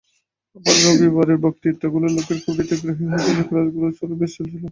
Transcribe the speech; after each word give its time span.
আমার 0.55 0.75
রবিবারের 0.85 1.37
বক্তৃতাগুলি 1.45 2.07
লোকের 2.15 2.37
খুব 2.43 2.55
হৃদয়গ্রাহী 2.59 3.03
হয়েছিল, 3.05 3.37
ক্লাসগুলিও 3.49 4.19
বেশ 4.21 4.31
চলেছিল। 4.37 4.59